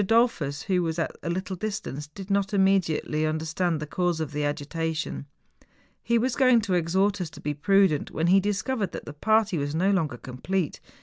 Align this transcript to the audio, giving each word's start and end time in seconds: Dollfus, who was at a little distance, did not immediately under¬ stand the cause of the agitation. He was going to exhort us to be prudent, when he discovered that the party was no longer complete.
Dollfus, 0.03 0.63
who 0.63 0.81
was 0.81 0.97
at 0.97 1.15
a 1.21 1.29
little 1.29 1.55
distance, 1.55 2.07
did 2.07 2.31
not 2.31 2.55
immediately 2.55 3.21
under¬ 3.21 3.45
stand 3.45 3.79
the 3.79 3.85
cause 3.85 4.19
of 4.19 4.31
the 4.31 4.43
agitation. 4.43 5.27
He 6.01 6.17
was 6.17 6.35
going 6.35 6.61
to 6.61 6.73
exhort 6.73 7.21
us 7.21 7.29
to 7.29 7.39
be 7.39 7.53
prudent, 7.53 8.09
when 8.09 8.25
he 8.25 8.39
discovered 8.39 8.93
that 8.93 9.05
the 9.05 9.13
party 9.13 9.59
was 9.59 9.75
no 9.75 9.91
longer 9.91 10.17
complete. 10.17 10.79